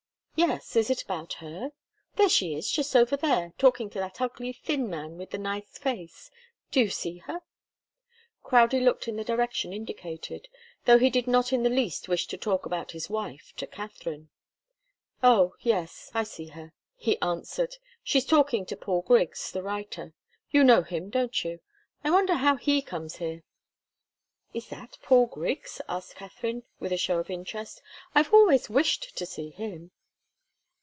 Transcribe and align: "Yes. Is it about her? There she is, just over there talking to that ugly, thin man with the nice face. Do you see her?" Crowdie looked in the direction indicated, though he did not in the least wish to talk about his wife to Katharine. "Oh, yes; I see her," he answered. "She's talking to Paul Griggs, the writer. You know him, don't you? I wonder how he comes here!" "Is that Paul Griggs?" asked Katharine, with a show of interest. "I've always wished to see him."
"Yes. 0.33 0.75
Is 0.75 0.89
it 0.89 1.03
about 1.03 1.33
her? 1.33 1.69
There 2.15 2.27
she 2.29 2.55
is, 2.55 2.71
just 2.71 2.95
over 2.95 3.15
there 3.15 3.53
talking 3.59 3.91
to 3.91 3.99
that 3.99 4.19
ugly, 4.19 4.51
thin 4.53 4.89
man 4.89 5.15
with 5.19 5.29
the 5.29 5.37
nice 5.37 5.77
face. 5.77 6.31
Do 6.71 6.79
you 6.79 6.89
see 6.89 7.19
her?" 7.19 7.41
Crowdie 8.41 8.79
looked 8.83 9.07
in 9.07 9.17
the 9.17 9.23
direction 9.23 9.71
indicated, 9.71 10.47
though 10.85 10.97
he 10.97 11.11
did 11.11 11.27
not 11.27 11.53
in 11.53 11.61
the 11.61 11.69
least 11.69 12.07
wish 12.09 12.25
to 12.25 12.37
talk 12.37 12.65
about 12.65 12.89
his 12.93 13.07
wife 13.07 13.53
to 13.57 13.67
Katharine. 13.67 14.29
"Oh, 15.21 15.53
yes; 15.59 16.09
I 16.11 16.23
see 16.23 16.47
her," 16.47 16.73
he 16.95 17.21
answered. 17.21 17.75
"She's 18.03 18.25
talking 18.25 18.65
to 18.65 18.75
Paul 18.75 19.03
Griggs, 19.03 19.51
the 19.51 19.61
writer. 19.61 20.15
You 20.49 20.63
know 20.63 20.81
him, 20.81 21.11
don't 21.11 21.43
you? 21.43 21.59
I 22.03 22.09
wonder 22.09 22.33
how 22.33 22.55
he 22.55 22.81
comes 22.81 23.17
here!" 23.17 23.43
"Is 24.55 24.69
that 24.69 24.97
Paul 25.03 25.27
Griggs?" 25.27 25.81
asked 25.87 26.15
Katharine, 26.15 26.63
with 26.79 26.91
a 26.91 26.97
show 26.97 27.19
of 27.19 27.29
interest. 27.29 27.83
"I've 28.15 28.33
always 28.33 28.71
wished 28.71 29.15
to 29.17 29.27
see 29.27 29.51
him." 29.51 29.91